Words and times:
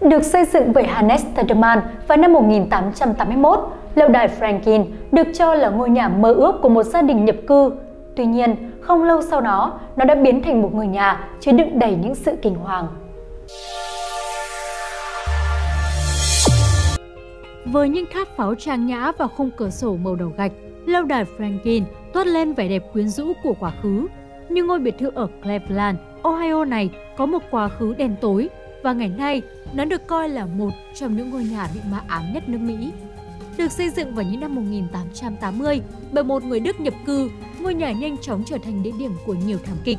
Được 0.00 0.22
xây 0.22 0.44
dựng 0.44 0.72
bởi 0.72 0.84
Hannes 0.84 1.24
Tederman 1.34 1.80
vào 2.08 2.18
năm 2.18 2.32
1881, 2.32 3.58
lâu 3.94 4.08
đài 4.08 4.28
Franklin 4.40 4.84
được 5.12 5.26
cho 5.34 5.54
là 5.54 5.68
ngôi 5.70 5.90
nhà 5.90 6.08
mơ 6.08 6.32
ước 6.32 6.52
của 6.62 6.68
một 6.68 6.82
gia 6.82 7.02
đình 7.02 7.24
nhập 7.24 7.36
cư. 7.46 7.72
Tuy 8.16 8.26
nhiên, 8.26 8.56
không 8.80 9.04
lâu 9.04 9.22
sau 9.22 9.40
đó, 9.40 9.80
nó 9.96 10.04
đã 10.04 10.14
biến 10.14 10.42
thành 10.42 10.62
một 10.62 10.74
ngôi 10.74 10.86
nhà 10.86 11.28
chứa 11.40 11.52
đựng 11.52 11.78
đầy 11.78 11.96
những 12.02 12.14
sự 12.14 12.36
kinh 12.42 12.54
hoàng. 12.54 12.86
Với 17.64 17.88
những 17.88 18.04
tháp 18.14 18.28
pháo 18.36 18.54
trang 18.54 18.86
nhã 18.86 19.12
và 19.18 19.26
khung 19.36 19.50
cửa 19.56 19.70
sổ 19.70 19.96
màu 20.04 20.14
đầu 20.14 20.32
gạch, 20.36 20.52
lâu 20.86 21.02
đài 21.02 21.24
Franklin 21.38 21.82
toát 22.12 22.26
lên 22.26 22.52
vẻ 22.52 22.68
đẹp 22.68 22.82
quyến 22.92 23.08
rũ 23.08 23.32
của 23.42 23.54
quá 23.60 23.72
khứ. 23.82 24.06
Nhưng 24.48 24.66
ngôi 24.66 24.78
biệt 24.78 24.98
thự 24.98 25.10
ở 25.14 25.28
Cleveland, 25.42 25.98
Ohio 26.22 26.64
này 26.64 26.90
có 27.16 27.26
một 27.26 27.42
quá 27.50 27.68
khứ 27.68 27.94
đen 27.98 28.14
tối 28.20 28.48
và 28.82 28.92
ngày 28.92 29.08
nay 29.08 29.42
nó 29.72 29.84
được 29.84 30.06
coi 30.06 30.28
là 30.28 30.46
một 30.46 30.70
trong 30.94 31.16
những 31.16 31.30
ngôi 31.30 31.44
nhà 31.44 31.68
bị 31.74 31.80
ma 31.90 32.02
ám 32.06 32.32
nhất 32.32 32.48
nước 32.48 32.58
Mỹ. 32.60 32.92
Được 33.56 33.72
xây 33.72 33.90
dựng 33.90 34.14
vào 34.14 34.24
những 34.24 34.40
năm 34.40 34.54
1880 34.54 35.80
bởi 36.12 36.24
một 36.24 36.44
người 36.44 36.60
Đức 36.60 36.80
nhập 36.80 36.94
cư, 37.06 37.30
ngôi 37.58 37.74
nhà 37.74 37.92
nhanh 37.92 38.16
chóng 38.18 38.42
trở 38.46 38.56
thành 38.64 38.82
địa 38.82 38.92
điểm 38.98 39.12
của 39.26 39.34
nhiều 39.34 39.58
thảm 39.64 39.76
kịch. 39.84 39.98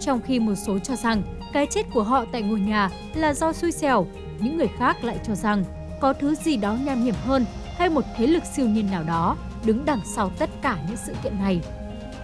Trong 0.00 0.20
khi 0.26 0.40
một 0.40 0.54
số 0.54 0.78
cho 0.78 0.96
rằng 0.96 1.22
cái 1.52 1.66
chết 1.70 1.86
của 1.94 2.02
họ 2.02 2.24
tại 2.32 2.42
ngôi 2.42 2.60
nhà 2.60 2.90
là 3.14 3.34
do 3.34 3.52
xui 3.52 3.72
xẻo, 3.72 4.06
những 4.40 4.56
người 4.56 4.68
khác 4.78 5.04
lại 5.04 5.18
cho 5.26 5.34
rằng 5.34 5.64
có 6.00 6.12
thứ 6.12 6.34
gì 6.34 6.56
đó 6.56 6.78
nham 6.84 7.04
hiểm 7.04 7.14
hơn 7.24 7.44
hay 7.76 7.90
một 7.90 8.04
thế 8.16 8.26
lực 8.26 8.42
siêu 8.44 8.66
nhiên 8.66 8.90
nào 8.90 9.02
đó 9.02 9.36
đứng 9.64 9.84
đằng 9.84 10.00
sau 10.04 10.30
tất 10.38 10.50
cả 10.62 10.78
những 10.88 10.96
sự 10.96 11.12
kiện 11.24 11.38
này. 11.38 11.60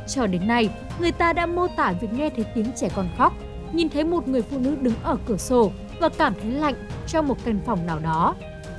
Cho 0.09 0.27
đến 0.27 0.47
nay, 0.47 0.69
người 1.01 1.13
ta 1.13 1.33
đã 1.33 1.47
mô 1.47 1.67
tả 1.69 1.93
việc 2.01 2.13
nghe 2.13 2.31
thấy 2.31 2.45
tiếng 2.55 2.67
trẻ 2.77 2.89
con 2.97 3.09
khóc, 3.19 3.33
nhìn 3.73 3.89
thấy 3.89 4.05
một 4.05 4.29
người 4.29 4.43
phụ 4.43 4.59
nữ 4.59 4.77
đứng 4.81 4.95
ở 5.03 5.17
cửa 5.27 5.37
sổ 5.37 5.73
và 6.03 6.09
cảm 6.09 6.35
thấy 6.43 6.51
lạnh 6.51 6.75
trong 7.07 7.29
một 7.29 7.45
căn 7.45 7.61
phòng 7.67 7.87
nào 7.87 7.99
đó. 7.99 8.35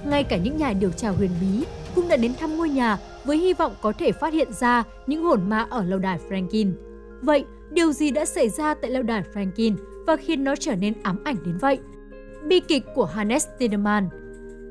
Ngay 0.05 0.23
cả 0.23 0.38
những 0.38 0.58
nhà 0.58 0.73
điều 0.73 0.91
tra 0.91 1.09
huyền 1.09 1.30
bí 1.41 1.66
cũng 1.96 2.07
đã 2.07 2.18
đến 2.18 2.34
thăm 2.40 2.57
ngôi 2.57 2.70
nhà 2.70 2.98
với 3.24 3.38
hy 3.38 3.54
vọng 3.54 3.76
có 3.82 3.91
thể 3.91 4.12
phát 4.12 4.34
hiện 4.34 4.54
ra 4.54 4.84
những 5.07 5.24
hồn 5.24 5.49
ma 5.49 5.68
ở 5.70 5.84
lâu 5.84 5.99
đài 5.99 6.20
Franklin. 6.30 6.71
Vậy, 7.21 7.46
điều 7.71 7.91
gì 7.91 8.12
đã 8.12 8.26
xảy 8.26 8.49
ra 8.49 8.74
tại 8.74 8.91
lâu 8.91 9.04
đài 9.04 9.24
Franklin 9.34 9.76
và 10.07 10.15
khiến 10.15 10.43
nó 10.43 10.55
trở 10.55 10.76
nên 10.76 10.93
ám 11.04 11.24
ảnh 11.24 11.35
đến 11.46 11.57
vậy? 11.57 11.80
Bi 12.48 12.60
kịch 12.60 12.84
của 12.96 13.05
Hannes 13.05 13.48
Tiedemann 13.60 14.10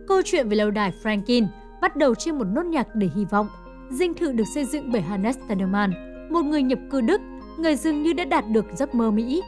Câu 0.09 0.22
chuyện 0.25 0.48
về 0.48 0.56
lâu 0.56 0.70
đài 0.70 0.92
Franklin 1.03 1.47
bắt 1.81 1.97
đầu 1.97 2.14
trên 2.14 2.39
một 2.39 2.44
nốt 2.44 2.66
nhạc 2.66 2.94
đầy 2.94 3.11
hy 3.16 3.25
vọng. 3.25 3.48
Dinh 3.91 4.14
thự 4.14 4.33
được 4.33 4.44
xây 4.55 4.64
dựng 4.64 4.92
bởi 4.92 5.03
Hannes 5.03 5.39
Tiedemann, 5.48 5.92
một 6.31 6.42
người 6.42 6.62
nhập 6.62 6.78
cư 6.91 7.00
Đức, 7.00 7.20
người 7.59 7.77
dường 7.77 8.03
như 8.03 8.12
đã 8.12 8.25
đạt 8.25 8.44
được 8.48 8.64
giấc 8.77 8.94
mơ 8.94 9.11
Mỹ. 9.11 9.42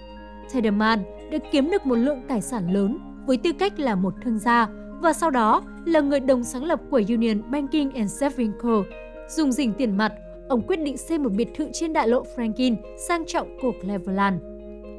Tiedemann 0.53 1.03
đã 1.35 1.41
kiếm 1.51 1.71
được 1.71 1.87
một 1.87 1.95
lượng 1.95 2.21
tài 2.29 2.41
sản 2.41 2.73
lớn 2.73 2.99
với 3.27 3.37
tư 3.37 3.53
cách 3.59 3.79
là 3.79 3.95
một 3.95 4.15
thương 4.25 4.39
gia 4.39 4.69
và 5.01 5.13
sau 5.13 5.31
đó 5.31 5.63
là 5.87 6.01
người 6.01 6.21
đồng 6.21 6.45
sáng 6.45 6.65
lập 6.65 6.81
của 6.91 7.03
Union 7.09 7.51
Banking 7.51 7.91
and 7.95 8.13
Saving 8.13 8.53
Co. 8.63 8.85
Dùng 9.29 9.53
dình 9.53 9.73
tiền 9.73 9.97
mặt, 9.97 10.13
ông 10.49 10.63
quyết 10.63 10.77
định 10.77 10.97
xây 10.97 11.19
một 11.19 11.33
biệt 11.33 11.49
thự 11.55 11.69
trên 11.73 11.93
đại 11.93 12.09
lộ 12.09 12.25
Franklin 12.37 12.77
sang 13.09 13.25
trọng 13.27 13.57
của 13.63 13.73
Cleveland. 13.83 14.43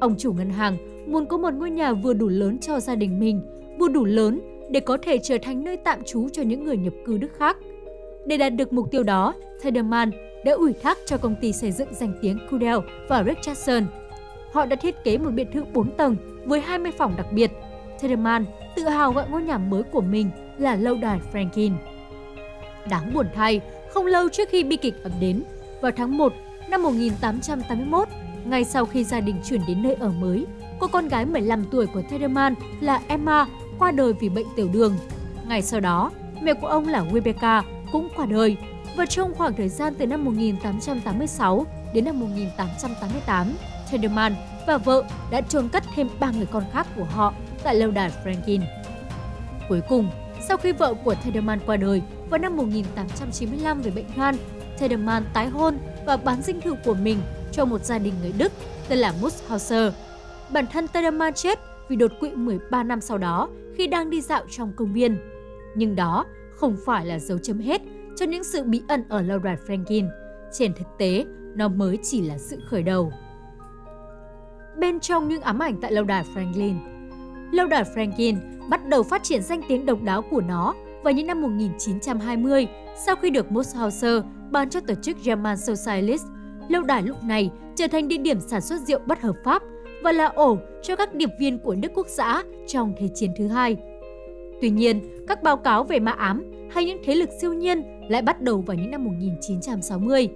Ông 0.00 0.14
chủ 0.18 0.32
ngân 0.32 0.50
hàng 0.50 0.76
muốn 1.06 1.26
có 1.26 1.36
một 1.38 1.54
ngôi 1.54 1.70
nhà 1.70 1.92
vừa 1.92 2.14
đủ 2.14 2.28
lớn 2.28 2.58
cho 2.58 2.80
gia 2.80 2.94
đình 2.94 3.20
mình, 3.20 3.42
vừa 3.78 3.88
đủ 3.88 4.04
lớn 4.04 4.40
để 4.70 4.80
có 4.80 4.96
thể 5.02 5.18
trở 5.18 5.38
thành 5.42 5.64
nơi 5.64 5.76
tạm 5.76 6.04
trú 6.04 6.28
cho 6.28 6.42
những 6.42 6.64
người 6.64 6.76
nhập 6.76 6.94
cư 7.06 7.18
Đức 7.18 7.32
khác. 7.38 7.56
Để 8.26 8.36
đạt 8.36 8.54
được 8.54 8.72
mục 8.72 8.90
tiêu 8.90 9.02
đó, 9.02 9.34
Tederman 9.62 10.10
đã 10.44 10.52
ủy 10.52 10.72
thác 10.72 10.98
cho 11.06 11.16
công 11.16 11.34
ty 11.40 11.52
xây 11.52 11.72
dựng 11.72 11.88
danh 11.90 12.12
tiếng 12.22 12.38
Kudel 12.50 12.78
và 13.08 13.24
Richardson. 13.24 13.86
Họ 14.56 14.66
đã 14.66 14.76
thiết 14.76 15.04
kế 15.04 15.18
một 15.18 15.30
biệt 15.30 15.48
thự 15.52 15.64
4 15.72 15.96
tầng 15.96 16.16
với 16.44 16.60
20 16.60 16.92
phòng 16.98 17.16
đặc 17.16 17.26
biệt. 17.32 17.50
Tederman 18.00 18.46
tự 18.76 18.88
hào 18.88 19.12
gọi 19.12 19.28
ngôi 19.30 19.42
nhà 19.42 19.58
mới 19.58 19.82
của 19.82 20.00
mình 20.00 20.30
là 20.58 20.74
lâu 20.74 20.94
đài 20.94 21.20
Franklin. 21.32 21.72
Đáng 22.90 23.14
buồn 23.14 23.26
thay, 23.34 23.60
không 23.94 24.06
lâu 24.06 24.28
trước 24.28 24.48
khi 24.48 24.64
bi 24.64 24.76
kịch 24.76 24.94
ập 25.02 25.12
đến, 25.20 25.42
vào 25.80 25.92
tháng 25.96 26.16
1 26.18 26.32
năm 26.68 26.82
1881, 26.82 28.08
ngay 28.44 28.64
sau 28.64 28.86
khi 28.86 29.04
gia 29.04 29.20
đình 29.20 29.36
chuyển 29.44 29.60
đến 29.68 29.82
nơi 29.82 29.94
ở 29.94 30.10
mới, 30.10 30.46
cô 30.78 30.86
con 30.86 31.08
gái 31.08 31.26
15 31.26 31.64
tuổi 31.70 31.86
của 31.86 32.02
Tederman 32.10 32.54
là 32.80 33.00
Emma 33.08 33.46
qua 33.78 33.90
đời 33.90 34.12
vì 34.20 34.28
bệnh 34.28 34.46
tiểu 34.56 34.68
đường. 34.72 34.96
Ngày 35.48 35.62
sau 35.62 35.80
đó, 35.80 36.10
mẹ 36.42 36.54
của 36.54 36.68
ông 36.68 36.88
là 36.88 37.04
Rebecca 37.12 37.62
cũng 37.92 38.08
qua 38.16 38.26
đời 38.26 38.56
và 38.96 39.06
trong 39.06 39.34
khoảng 39.34 39.54
thời 39.54 39.68
gian 39.68 39.94
từ 39.98 40.06
năm 40.06 40.24
1886 40.24 41.66
đến 41.94 42.04
năm 42.04 42.20
1888, 42.20 43.52
Tederman 43.92 44.34
và 44.66 44.78
vợ 44.78 45.04
đã 45.30 45.40
chôn 45.40 45.68
cất 45.68 45.82
thêm 45.94 46.08
ba 46.20 46.30
người 46.30 46.46
con 46.46 46.64
khác 46.72 46.86
của 46.96 47.04
họ 47.04 47.34
tại 47.62 47.74
lâu 47.74 47.90
đài 47.90 48.10
Franklin. 48.24 48.60
Cuối 49.68 49.80
cùng, 49.88 50.10
sau 50.48 50.56
khi 50.56 50.72
vợ 50.72 50.94
của 51.04 51.14
Tederman 51.24 51.58
qua 51.66 51.76
đời 51.76 52.02
vào 52.30 52.38
năm 52.38 52.56
1895 52.56 53.82
về 53.82 53.90
bệnh 53.90 54.06
gan, 54.16 54.36
Tederman 54.78 55.24
tái 55.34 55.48
hôn 55.48 55.78
và 56.06 56.16
bán 56.16 56.42
dinh 56.42 56.60
thự 56.60 56.74
của 56.84 56.94
mình 56.94 57.18
cho 57.52 57.64
một 57.64 57.84
gia 57.84 57.98
đình 57.98 58.14
người 58.22 58.32
Đức 58.38 58.52
tên 58.88 58.98
là 58.98 59.12
Mushauser. 59.20 59.92
Bản 60.50 60.66
thân 60.72 60.88
Tederman 60.88 61.34
chết 61.34 61.58
vì 61.88 61.96
đột 61.96 62.12
quỵ 62.20 62.30
13 62.30 62.82
năm 62.82 63.00
sau 63.00 63.18
đó 63.18 63.48
khi 63.76 63.86
đang 63.86 64.10
đi 64.10 64.20
dạo 64.20 64.44
trong 64.50 64.72
công 64.76 64.92
viên. 64.92 65.18
Nhưng 65.74 65.96
đó 65.96 66.24
không 66.56 66.76
phải 66.86 67.06
là 67.06 67.18
dấu 67.18 67.38
chấm 67.38 67.58
hết 67.58 67.82
cho 68.16 68.26
những 68.26 68.44
sự 68.44 68.62
bí 68.62 68.82
ẩn 68.88 69.04
ở 69.08 69.22
lâu 69.22 69.38
đài 69.38 69.56
Franklin. 69.66 70.08
Trên 70.52 70.74
thực 70.74 70.86
tế, 70.98 71.24
nó 71.54 71.68
mới 71.68 71.98
chỉ 72.02 72.22
là 72.22 72.38
sự 72.38 72.58
khởi 72.70 72.82
đầu. 72.82 73.12
Bên 74.78 75.00
trong 75.00 75.28
những 75.28 75.42
ám 75.42 75.58
ảnh 75.58 75.76
tại 75.80 75.92
lâu 75.92 76.04
đài 76.04 76.24
Franklin 76.34 76.74
Lâu 77.52 77.66
đài 77.66 77.84
Franklin 77.84 78.36
bắt 78.70 78.88
đầu 78.88 79.02
phát 79.02 79.22
triển 79.22 79.42
danh 79.42 79.60
tiếng 79.68 79.86
độc 79.86 80.02
đáo 80.02 80.22
của 80.22 80.40
nó 80.40 80.74
vào 81.02 81.12
những 81.12 81.26
năm 81.26 81.42
1920 81.42 82.66
sau 83.06 83.16
khi 83.16 83.30
được 83.30 83.52
Mosshauser 83.52 84.22
bán 84.50 84.70
cho 84.70 84.80
tổ 84.80 84.94
chức 85.02 85.16
German 85.24 85.56
Socialist. 85.56 86.24
Lâu 86.68 86.82
đài 86.82 87.02
lúc 87.02 87.16
này 87.24 87.50
trở 87.76 87.86
thành 87.86 88.08
địa 88.08 88.16
điểm 88.16 88.40
sản 88.40 88.60
xuất 88.60 88.80
rượu 88.80 88.98
bất 89.06 89.20
hợp 89.20 89.34
pháp 89.44 89.62
và 90.02 90.12
là 90.12 90.26
ổ 90.26 90.58
cho 90.82 90.96
các 90.96 91.14
điệp 91.14 91.30
viên 91.40 91.58
của 91.58 91.74
nước 91.74 91.88
Quốc 91.94 92.06
xã 92.08 92.42
trong 92.66 92.94
Thế 92.98 93.08
chiến 93.14 93.30
thứ 93.38 93.48
hai. 93.48 93.76
Tuy 94.60 94.70
nhiên, 94.70 95.00
các 95.28 95.42
báo 95.42 95.56
cáo 95.56 95.84
về 95.84 96.00
ma 96.00 96.12
ám 96.12 96.44
hay 96.70 96.84
những 96.84 96.98
thế 97.04 97.14
lực 97.14 97.28
siêu 97.40 97.52
nhiên 97.52 97.82
lại 98.08 98.22
bắt 98.22 98.42
đầu 98.42 98.60
vào 98.66 98.76
những 98.76 98.90
năm 98.90 99.04
1960. 99.04 100.28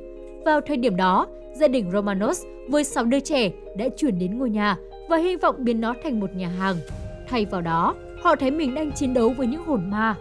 Vào 0.44 0.60
thời 0.60 0.76
điểm 0.76 0.96
đó, 0.96 1.26
gia 1.52 1.68
đình 1.68 1.90
Romanos 1.92 2.42
với 2.68 2.84
6 2.84 3.04
đứa 3.04 3.20
trẻ 3.20 3.50
đã 3.76 3.88
chuyển 3.96 4.18
đến 4.18 4.38
ngôi 4.38 4.50
nhà 4.50 4.76
và 5.08 5.16
hy 5.16 5.36
vọng 5.36 5.56
biến 5.58 5.80
nó 5.80 5.94
thành 6.04 6.20
một 6.20 6.34
nhà 6.34 6.48
hàng. 6.48 6.76
Thay 7.28 7.44
vào 7.44 7.60
đó, 7.60 7.94
họ 8.22 8.36
thấy 8.36 8.50
mình 8.50 8.74
đang 8.74 8.92
chiến 8.92 9.14
đấu 9.14 9.34
với 9.36 9.46
những 9.46 9.64
hồn 9.64 9.90
ma. 9.90 10.14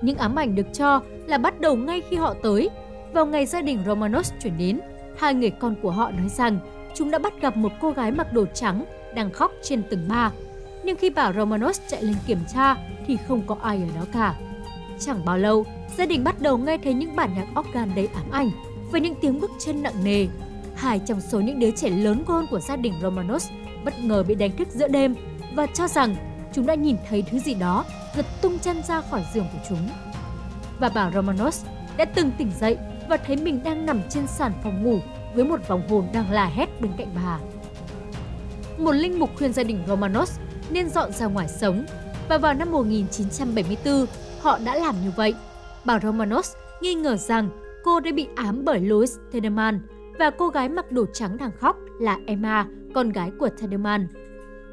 Những 0.00 0.16
ám 0.16 0.38
ảnh 0.38 0.54
được 0.54 0.66
cho 0.72 1.00
là 1.26 1.38
bắt 1.38 1.60
đầu 1.60 1.76
ngay 1.76 2.02
khi 2.10 2.16
họ 2.16 2.34
tới. 2.42 2.70
Vào 3.12 3.26
ngày 3.26 3.46
gia 3.46 3.62
đình 3.62 3.78
Romanos 3.86 4.32
chuyển 4.42 4.58
đến, 4.58 4.80
hai 5.16 5.34
người 5.34 5.50
con 5.50 5.74
của 5.82 5.90
họ 5.90 6.10
nói 6.10 6.28
rằng 6.28 6.58
chúng 6.94 7.10
đã 7.10 7.18
bắt 7.18 7.40
gặp 7.40 7.56
một 7.56 7.72
cô 7.80 7.90
gái 7.90 8.10
mặc 8.10 8.32
đồ 8.32 8.46
trắng 8.54 8.84
đang 9.14 9.30
khóc 9.30 9.52
trên 9.62 9.82
tầng 9.90 10.08
3. 10.08 10.32
Nhưng 10.84 10.96
khi 10.96 11.10
bảo 11.10 11.32
Romanos 11.32 11.80
chạy 11.88 12.02
lên 12.02 12.16
kiểm 12.26 12.38
tra 12.54 12.76
thì 13.06 13.16
không 13.28 13.42
có 13.46 13.56
ai 13.62 13.76
ở 13.76 14.00
đó 14.00 14.06
cả. 14.12 14.34
Chẳng 14.98 15.24
bao 15.24 15.38
lâu, 15.38 15.64
gia 15.96 16.06
đình 16.06 16.24
bắt 16.24 16.40
đầu 16.40 16.58
nghe 16.58 16.78
thấy 16.78 16.94
những 16.94 17.16
bản 17.16 17.30
nhạc 17.34 17.60
organ 17.60 17.90
đầy 17.96 18.08
ám 18.14 18.30
ảnh 18.30 18.50
với 18.94 19.00
những 19.00 19.14
tiếng 19.20 19.40
bước 19.40 19.50
chân 19.58 19.82
nặng 19.82 20.04
nề. 20.04 20.26
Hai 20.74 20.98
trong 20.98 21.20
số 21.20 21.40
những 21.40 21.58
đứa 21.58 21.70
trẻ 21.70 21.90
lớn 21.90 22.24
con 22.26 22.46
của 22.50 22.60
gia 22.60 22.76
đình 22.76 22.94
Romanos 23.02 23.50
bất 23.84 23.94
ngờ 24.04 24.22
bị 24.22 24.34
đánh 24.34 24.56
thức 24.56 24.68
giữa 24.70 24.88
đêm 24.88 25.14
và 25.54 25.66
cho 25.66 25.88
rằng 25.88 26.16
chúng 26.52 26.66
đã 26.66 26.74
nhìn 26.74 26.96
thấy 27.08 27.22
thứ 27.22 27.38
gì 27.38 27.54
đó 27.54 27.84
giật 28.16 28.26
tung 28.42 28.58
chân 28.58 28.82
ra 28.82 29.00
khỏi 29.00 29.24
giường 29.34 29.46
của 29.52 29.58
chúng. 29.68 29.88
Và 30.78 30.90
bà 30.94 31.10
Romanos 31.10 31.64
đã 31.96 32.04
từng 32.04 32.30
tỉnh 32.38 32.50
dậy 32.60 32.76
và 33.08 33.16
thấy 33.16 33.36
mình 33.36 33.60
đang 33.64 33.86
nằm 33.86 34.00
trên 34.10 34.26
sàn 34.26 34.52
phòng 34.62 34.82
ngủ 34.82 34.98
với 35.34 35.44
một 35.44 35.68
vòng 35.68 35.88
hồn 35.88 36.06
đang 36.12 36.30
la 36.30 36.46
hét 36.46 36.80
bên 36.80 36.92
cạnh 36.98 37.08
bà. 37.14 37.38
Một 38.78 38.92
linh 38.92 39.18
mục 39.18 39.30
khuyên 39.38 39.52
gia 39.52 39.62
đình 39.62 39.82
Romanos 39.86 40.38
nên 40.70 40.88
dọn 40.88 41.12
ra 41.12 41.26
ngoài 41.26 41.48
sống 41.48 41.84
và 42.28 42.38
vào 42.38 42.54
năm 42.54 42.72
1974 42.72 44.06
họ 44.40 44.58
đã 44.58 44.74
làm 44.74 44.94
như 45.04 45.10
vậy. 45.16 45.34
Bà 45.84 46.00
Romanos 46.00 46.52
nghi 46.80 46.94
ngờ 46.94 47.16
rằng 47.16 47.63
cô 47.84 48.00
đã 48.00 48.12
bị 48.12 48.26
ám 48.34 48.64
bởi 48.64 48.80
Louis 48.80 49.16
Tiedemann 49.32 49.80
và 50.18 50.30
cô 50.30 50.48
gái 50.48 50.68
mặc 50.68 50.92
đồ 50.92 51.06
trắng 51.12 51.36
đang 51.36 51.50
khóc 51.60 51.76
là 52.00 52.18
Emma, 52.26 52.66
con 52.94 53.12
gái 53.12 53.30
của 53.38 53.48
Tiedemann. 53.48 54.06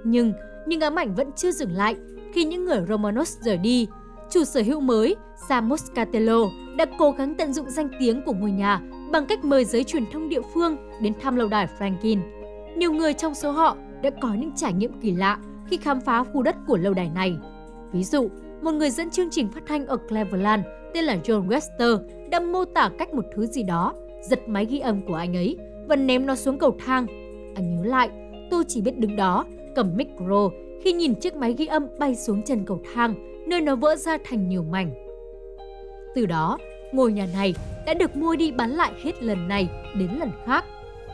Nhưng 0.04 0.34
những 0.68 0.82
ám 0.82 0.96
ảnh 0.96 1.16
vẫn 1.16 1.32
chưa 1.36 1.52
dừng 1.52 1.72
lại 1.72 1.96
khi 2.34 2.44
những 2.44 2.66
người 2.66 2.82
Romanos 2.90 3.38
rời 3.40 3.58
đi. 3.58 3.88
Chủ 4.30 4.44
sở 4.44 4.62
hữu 4.62 4.80
mới, 4.80 5.16
Sam 5.50 5.70
Moscatello, 5.70 6.40
đã 6.78 6.86
cố 6.98 7.12
gắng 7.12 7.36
tận 7.36 7.54
dụng 7.54 7.70
danh 7.70 7.90
tiếng 8.00 8.22
của 8.26 8.34
ngôi 8.34 8.52
nhà 8.52 8.82
bằng 9.12 9.26
cách 9.26 9.46
mời 9.46 9.66
giới 9.66 9.84
truyền 9.84 10.04
thông 10.12 10.30
địa 10.30 10.42
phương 10.54 10.78
đến 11.02 11.14
thăm 11.22 11.36
lâu 11.36 11.48
đài 11.48 11.68
Franklin. 11.80 12.20
Nhiều 12.78 12.94
người 12.94 13.14
trong 13.14 13.36
số 13.36 13.52
họ 13.52 13.78
đã 14.04 14.10
có 14.22 14.34
những 14.34 14.52
trải 14.56 14.74
nghiệm 14.74 15.00
kỳ 15.02 15.12
lạ 15.12 15.38
khi 15.68 15.78
khám 15.78 16.02
phá 16.02 16.24
khu 16.24 16.44
đất 16.44 16.56
của 16.68 16.78
lâu 16.78 16.94
đài 16.94 17.10
này. 17.16 17.38
Ví 17.92 18.04
dụ, 18.04 18.30
một 18.62 18.72
người 18.72 18.90
dẫn 18.90 19.10
chương 19.10 19.30
trình 19.30 19.48
phát 19.48 19.64
thanh 19.68 19.88
ở 19.88 19.98
Cleveland 19.98 20.64
tên 20.94 21.04
là 21.04 21.18
John 21.24 21.48
Wester 21.48 22.00
đã 22.30 22.40
mô 22.40 22.66
tả 22.66 22.92
cách 22.98 23.14
một 23.14 23.26
thứ 23.36 23.46
gì 23.46 23.64
đó 23.64 23.94
giật 24.22 24.40
máy 24.48 24.66
ghi 24.66 24.80
âm 24.80 25.02
của 25.02 25.16
anh 25.16 25.36
ấy 25.36 25.58
và 25.88 25.96
ném 25.96 26.26
nó 26.26 26.36
xuống 26.36 26.58
cầu 26.58 26.76
thang. 26.86 27.06
Anh 27.56 27.76
nhớ 27.76 27.90
lại, 27.90 28.10
tôi 28.52 28.64
chỉ 28.68 28.82
biết 28.82 28.98
đứng 28.98 29.16
đó, 29.16 29.46
cầm 29.76 29.92
micro, 29.96 30.50
khi 30.84 30.94
nhìn 30.94 31.16
chiếc 31.16 31.36
máy 31.36 31.54
ghi 31.58 31.66
âm 31.66 31.88
bay 32.00 32.16
xuống 32.16 32.42
chân 32.44 32.66
cầu 32.66 32.82
thang, 32.94 33.16
nơi 33.48 33.62
nó 33.62 33.76
vỡ 33.76 33.96
ra 33.96 34.18
thành 34.24 34.50
nhiều 34.50 34.64
mảnh. 34.64 34.92
Từ 36.16 36.26
đó, 36.26 36.58
ngôi 36.92 37.12
nhà 37.12 37.28
này 37.34 37.56
đã 37.86 37.94
được 37.94 38.16
mua 38.16 38.36
đi 38.36 38.52
bán 38.52 38.70
lại 38.70 38.92
hết 39.04 39.24
lần 39.24 39.48
này 39.48 39.70
đến 39.96 40.10
lần 40.20 40.32
khác. 40.46 40.66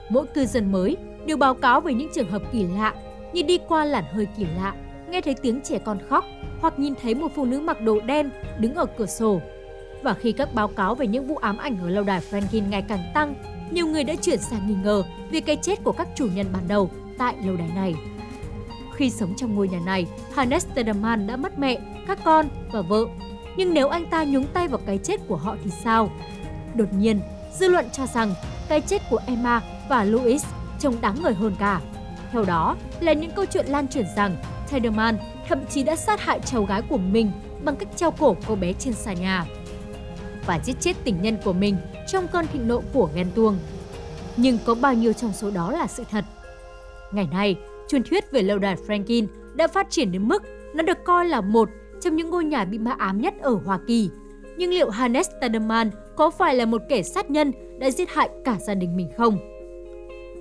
Mỗi 0.10 0.26
cư 0.26 0.46
dân 0.46 0.72
mới 0.72 0.98
đều 1.26 1.38
báo 1.38 1.54
cáo 1.54 1.82
về 1.82 1.94
những 1.94 2.10
trường 2.14 2.30
hợp 2.30 2.42
kỳ 2.52 2.66
lạ 2.78 2.94
như 3.34 3.42
đi 3.42 3.58
qua 3.68 3.86
làn 3.86 4.04
hơi 4.12 4.28
kỳ 4.38 4.46
lạ, 4.56 4.76
nghe 5.10 5.22
thấy 5.22 5.36
tiếng 5.42 5.62
trẻ 5.62 5.80
con 5.86 5.98
khóc 6.10 6.26
hoặc 6.60 6.80
nhìn 6.80 6.94
thấy 7.02 7.16
một 7.16 7.32
phụ 7.36 7.46
nữ 7.46 7.60
mặc 7.60 7.82
đồ 7.82 8.00
đen 8.00 8.30
đứng 8.60 8.76
ở 8.76 8.86
cửa 8.86 9.06
sổ. 9.06 9.42
Và 10.04 10.14
khi 10.14 10.32
các 10.32 10.54
báo 10.54 10.68
cáo 10.68 10.96
về 10.96 11.08
những 11.08 11.28
vụ 11.28 11.36
ám 11.36 11.58
ảnh 11.58 11.78
ở 11.82 11.90
lâu 11.90 12.04
đài 12.04 12.22
Franklin 12.32 12.70
ngày 12.70 12.82
càng 12.88 13.12
tăng, 13.14 13.36
nhiều 13.72 13.88
người 13.88 14.04
đã 14.04 14.16
chuyển 14.16 14.40
sang 14.40 14.68
nghi 14.68 14.76
ngờ 14.84 15.04
về 15.32 15.40
cái 15.40 15.58
chết 15.62 15.84
của 15.84 15.92
các 15.92 16.08
chủ 16.16 16.28
nhân 16.34 16.48
ban 16.54 16.68
đầu 16.68 16.92
tại 17.18 17.36
lâu 17.44 17.56
đài 17.56 17.70
này. 17.76 17.96
Khi 18.96 19.10
sống 19.10 19.34
trong 19.38 19.56
ngôi 19.56 19.68
nhà 19.68 19.80
này, 19.86 20.06
Hannes 20.36 20.68
Tederman 20.74 21.28
đã 21.28 21.36
mất 21.36 21.60
mẹ, 21.60 21.78
các 22.08 22.20
con 22.24 22.48
và 22.72 22.82
vợ. 22.82 23.06
Nhưng 23.58 23.74
nếu 23.74 23.88
anh 23.88 24.10
ta 24.10 24.24
nhúng 24.24 24.48
tay 24.54 24.68
vào 24.68 24.80
cái 24.86 24.98
chết 24.98 25.28
của 25.28 25.36
họ 25.36 25.56
thì 25.64 25.72
sao? 25.84 26.12
Đột 26.76 26.94
nhiên, 26.94 27.20
dư 27.60 27.68
luận 27.68 27.86
cho 27.92 28.06
rằng 28.08 28.34
cái 28.70 28.82
chết 28.82 29.02
của 29.10 29.20
Emma 29.26 29.62
và 29.90 30.04
Louis 30.04 30.46
trông 30.80 31.02
đáng 31.02 31.16
ngờ 31.24 31.30
hơn 31.30 31.56
cả. 31.60 31.82
Theo 32.32 32.46
đó 32.46 32.76
là 33.00 33.14
những 33.14 33.32
câu 33.32 33.46
chuyện 33.46 33.66
lan 33.66 33.88
truyền 33.88 34.06
rằng 34.16 34.36
Tederman 34.72 35.18
thậm 35.48 35.60
chí 35.70 35.84
đã 35.84 35.96
sát 35.96 36.22
hại 36.22 36.40
cháu 36.40 36.64
gái 36.64 36.82
của 36.82 36.98
mình 36.98 37.32
bằng 37.64 37.76
cách 37.76 37.88
treo 37.96 38.12
cổ 38.12 38.36
cô 38.48 38.56
bé 38.56 38.74
trên 38.74 38.94
xà 38.94 39.14
nhà 39.14 39.46
và 40.48 40.60
giết 40.64 40.76
chết 40.80 40.96
tình 41.04 41.22
nhân 41.22 41.38
của 41.44 41.54
mình 41.54 41.76
trong 42.08 42.28
cơn 42.28 42.48
thịnh 42.48 42.68
nộ 42.68 42.82
của 42.94 43.10
ghen 43.16 43.28
tuông. 43.36 43.58
Nhưng 44.38 44.58
có 44.66 44.76
bao 44.76 44.94
nhiêu 44.94 45.14
trong 45.14 45.34
số 45.34 45.52
đó 45.52 45.72
là 45.72 45.88
sự 45.88 46.04
thật? 46.12 46.26
Ngày 47.12 47.28
nay, 47.32 47.56
truyền 47.88 48.04
thuyết 48.04 48.32
về 48.32 48.42
lâu 48.42 48.60
đài 48.60 48.76
Franklin 48.76 49.28
đã 49.56 49.68
phát 49.68 49.90
triển 49.90 50.12
đến 50.12 50.28
mức 50.28 50.44
nó 50.76 50.84
được 50.84 50.98
coi 51.04 51.26
là 51.26 51.42
một 51.42 51.70
trong 52.02 52.16
những 52.16 52.30
ngôi 52.30 52.46
nhà 52.46 52.66
bị 52.66 52.78
ma 52.78 52.96
ám 52.98 53.22
nhất 53.22 53.34
ở 53.42 53.60
Hoa 53.66 53.80
Kỳ. 53.88 54.10
Nhưng 54.58 54.72
liệu 54.72 54.90
Hannes 54.90 55.30
Tademan 55.42 55.92
có 56.16 56.30
phải 56.30 56.56
là 56.56 56.66
một 56.66 56.82
kẻ 56.90 57.04
sát 57.04 57.30
nhân 57.30 57.52
đã 57.80 57.92
giết 57.92 58.10
hại 58.10 58.30
cả 58.46 58.58
gia 58.60 58.74
đình 58.74 58.98
mình 58.98 59.10
không? 59.18 59.38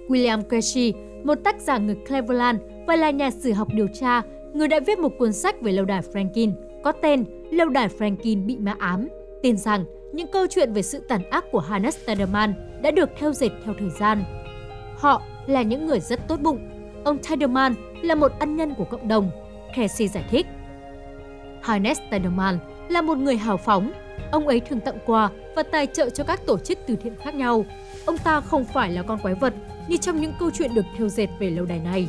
William 0.08 0.43
Casey, 0.43 0.94
một 1.25 1.35
tác 1.44 1.61
giả 1.61 1.79
người 1.79 1.97
Cleveland 2.06 2.61
và 2.87 2.97
là 2.97 3.11
nhà 3.11 3.31
sử 3.31 3.53
học 3.53 3.69
điều 3.73 3.87
tra, 4.00 4.23
người 4.55 4.69
đã 4.69 4.81
viết 4.81 4.99
một 4.99 5.12
cuốn 5.19 5.32
sách 5.32 5.62
về 5.62 5.73
lâu 5.73 5.85
đài 5.85 6.03
Franklin 6.12 6.53
có 6.85 6.93
tên 6.93 7.25
Lâu 7.50 7.69
đài 7.69 7.88
Franklin 7.88 8.47
bị 8.47 8.56
ma 8.56 8.76
ám, 8.79 9.08
tin 9.43 9.56
rằng 9.56 9.85
những 10.16 10.26
câu 10.26 10.46
chuyện 10.50 10.72
về 10.72 10.82
sự 10.82 11.00
tàn 11.08 11.30
ác 11.30 11.44
của 11.52 11.60
Hannes 11.60 11.98
Tiedemann 12.06 12.54
đã 12.82 12.90
được 12.90 13.10
theo 13.18 13.32
dệt 13.32 13.48
theo 13.64 13.74
thời 13.78 13.90
gian. 13.90 14.24
Họ 14.98 15.22
là 15.46 15.62
những 15.62 15.86
người 15.86 16.00
rất 16.00 16.28
tốt 16.28 16.40
bụng. 16.40 16.58
Ông 17.04 17.18
Tiedemann 17.18 17.74
là 18.02 18.14
một 18.14 18.32
ân 18.38 18.56
nhân 18.56 18.74
của 18.74 18.84
cộng 18.84 19.08
đồng, 19.08 19.30
Casey 19.76 20.08
giải 20.08 20.24
thích. 20.30 20.46
Hannes 21.62 21.98
Tiedemann 22.10 22.58
là 22.88 23.02
một 23.02 23.18
người 23.18 23.36
hào 23.36 23.56
phóng. 23.56 23.92
Ông 24.32 24.48
ấy 24.48 24.60
thường 24.60 24.80
tặng 24.80 24.98
quà 25.06 25.30
và 25.56 25.62
tài 25.62 25.86
trợ 25.86 26.10
cho 26.10 26.24
các 26.24 26.46
tổ 26.46 26.58
chức 26.58 26.78
từ 26.86 26.96
thiện 26.96 27.16
khác 27.16 27.34
nhau. 27.34 27.64
Ông 28.06 28.19
ta 28.19 28.40
không 28.40 28.64
phải 28.64 28.90
là 28.90 29.02
con 29.02 29.19
quái 29.19 29.34
vật 29.34 29.54
như 29.88 29.96
trong 29.96 30.20
những 30.20 30.32
câu 30.38 30.50
chuyện 30.50 30.74
được 30.74 30.84
theo 30.98 31.08
dệt 31.08 31.28
về 31.38 31.50
lâu 31.50 31.64
đài 31.64 31.78
này. 31.78 32.08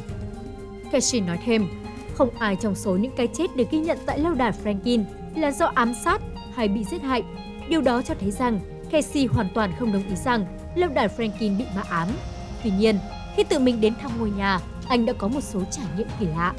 Casey 0.91 1.21
nói 1.21 1.39
thêm, 1.45 1.67
không 2.13 2.29
ai 2.39 2.55
trong 2.61 2.75
số 2.75 2.95
những 2.95 3.15
cái 3.17 3.27
chết 3.27 3.55
được 3.55 3.71
ghi 3.71 3.79
nhận 3.79 3.97
tại 4.05 4.19
lâu 4.19 4.33
đài 4.33 4.51
Franklin 4.63 5.03
là 5.35 5.51
do 5.51 5.65
ám 5.65 5.93
sát 6.03 6.21
hay 6.53 6.67
bị 6.67 6.83
giết 6.83 7.01
hại. 7.01 7.23
Điều 7.69 7.81
đó 7.81 8.01
cho 8.01 8.13
thấy 8.19 8.31
rằng 8.31 8.59
Casey 8.91 9.25
hoàn 9.25 9.47
toàn 9.53 9.71
không 9.79 9.93
đồng 9.93 10.07
ý 10.09 10.15
rằng 10.15 10.45
lâu 10.75 10.89
đài 10.89 11.07
Franklin 11.07 11.57
bị 11.57 11.65
ma 11.75 11.83
ám. 11.89 12.07
Tuy 12.63 12.71
nhiên, 12.79 12.99
khi 13.35 13.43
tự 13.43 13.59
mình 13.59 13.81
đến 13.81 13.93
thăm 14.01 14.11
ngôi 14.19 14.29
nhà, 14.29 14.59
anh 14.87 15.05
đã 15.05 15.13
có 15.13 15.27
một 15.27 15.41
số 15.41 15.61
trải 15.71 15.85
nghiệm 15.97 16.07
kỳ 16.19 16.25
lạ. 16.25 16.53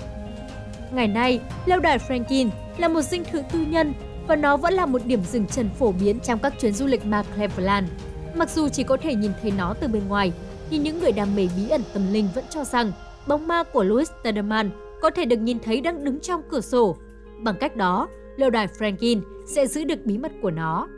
Ngày 0.92 1.08
nay, 1.08 1.40
lâu 1.66 1.80
đài 1.80 1.98
Franklin 1.98 2.48
là 2.78 2.88
một 2.88 3.02
dinh 3.02 3.24
thự 3.24 3.42
tư 3.52 3.58
nhân 3.68 3.94
và 4.26 4.36
nó 4.36 4.56
vẫn 4.56 4.74
là 4.74 4.86
một 4.86 5.06
điểm 5.06 5.20
dừng 5.22 5.46
chân 5.46 5.70
phổ 5.78 5.92
biến 5.92 6.20
trong 6.20 6.38
các 6.38 6.54
chuyến 6.60 6.72
du 6.72 6.86
lịch 6.86 7.06
ma 7.06 7.22
Cleveland. 7.34 7.88
Mặc 8.34 8.50
dù 8.50 8.68
chỉ 8.68 8.82
có 8.82 8.96
thể 8.96 9.14
nhìn 9.14 9.32
thấy 9.42 9.52
nó 9.58 9.74
từ 9.80 9.88
bên 9.88 10.08
ngoài, 10.08 10.32
nhưng 10.70 10.82
những 10.82 11.00
người 11.00 11.12
đam 11.12 11.36
mê 11.36 11.48
bí 11.56 11.68
ẩn 11.68 11.82
tâm 11.92 12.12
linh 12.12 12.28
vẫn 12.34 12.44
cho 12.50 12.64
rằng 12.64 12.92
bóng 13.26 13.46
ma 13.46 13.62
của 13.62 13.84
Louis 13.84 14.10
Tederman 14.22 14.70
có 15.00 15.10
thể 15.10 15.24
được 15.24 15.36
nhìn 15.36 15.58
thấy 15.58 15.80
đang 15.80 16.04
đứng 16.04 16.20
trong 16.20 16.42
cửa 16.50 16.60
sổ. 16.60 16.96
Bằng 17.42 17.56
cách 17.60 17.76
đó, 17.76 18.08
lâu 18.36 18.50
đài 18.50 18.66
Franklin 18.66 19.20
sẽ 19.46 19.66
giữ 19.66 19.84
được 19.84 20.04
bí 20.04 20.18
mật 20.18 20.32
của 20.42 20.50
nó. 20.50 20.88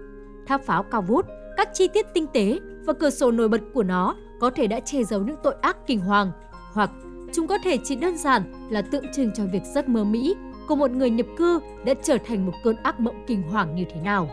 Tháp 0.50 0.62
pháo 0.62 0.82
cao 0.82 1.02
vút, 1.02 1.26
các 1.56 1.69
chi 1.75 1.88
tiết 1.88 2.06
tinh 2.14 2.26
tế 2.32 2.58
và 2.87 2.93
cửa 2.93 3.11
sổ 3.11 3.31
nổi 3.31 3.49
bật 3.49 3.61
của 3.75 3.82
nó 3.82 4.14
có 4.41 4.50
thể 4.50 4.67
đã 4.67 4.81
che 4.81 5.02
giấu 5.02 5.20
những 5.20 5.37
tội 5.43 5.55
ác 5.61 5.76
kinh 5.87 6.00
hoàng, 6.00 6.32
hoặc 6.73 6.91
chúng 7.32 7.47
có 7.47 7.58
thể 7.64 7.79
chỉ 7.85 7.97
đơn 7.97 8.17
giản 8.17 8.43
là 8.70 8.82
tượng 8.82 9.05
trưng 9.12 9.31
cho 9.35 9.43
việc 9.52 9.62
giấc 9.75 9.88
mơ 9.88 10.05
Mỹ 10.05 10.37
của 10.69 10.76
một 10.76 10.91
người 10.91 11.11
nhập 11.11 11.26
cư 11.37 11.61
đã 11.85 11.94
trở 12.02 12.17
thành 12.29 12.47
một 12.47 12.52
cơn 12.64 12.76
ác 12.82 13.00
mộng 13.00 13.25
kinh 13.26 13.43
hoàng 13.43 13.75
như 13.75 13.85
thế 13.94 14.00
nào. 14.00 14.29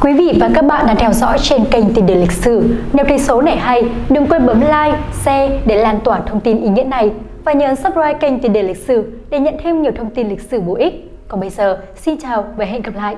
Quý 0.00 0.12
vị 0.12 0.36
và 0.40 0.50
các 0.54 0.64
bạn 0.64 0.86
đã 0.86 0.94
theo 0.94 1.12
dõi 1.12 1.38
trên 1.38 1.64
kênh 1.70 1.94
Tìm 1.94 2.06
đề 2.06 2.14
lịch 2.14 2.32
sử. 2.32 2.76
Nếu 2.92 3.06
thấy 3.08 3.18
số 3.18 3.42
này 3.42 3.56
hay, 3.56 3.82
đừng 4.10 4.26
quên 4.26 4.46
bấm 4.46 4.60
like, 4.60 4.98
share 5.12 5.60
để 5.66 5.76
lan 5.76 5.98
tỏa 6.04 6.20
thông 6.20 6.40
tin 6.40 6.62
ý 6.62 6.68
nghĩa 6.68 6.84
này 6.84 7.12
và 7.44 7.52
nhớ 7.52 7.74
subscribe 7.74 8.14
kênh 8.14 8.40
Tìm 8.40 8.52
đề 8.52 8.62
lịch 8.62 8.76
sử 8.76 9.12
để 9.30 9.40
nhận 9.40 9.54
thêm 9.62 9.82
nhiều 9.82 9.92
thông 9.96 10.10
tin 10.10 10.28
lịch 10.28 10.40
sử 10.40 10.60
bổ 10.60 10.74
ích. 10.74 10.94
Còn 11.28 11.40
bây 11.40 11.50
giờ, 11.50 11.82
xin 11.96 12.20
chào 12.20 12.54
và 12.56 12.64
hẹn 12.64 12.82
gặp 12.82 12.94
lại! 12.94 13.16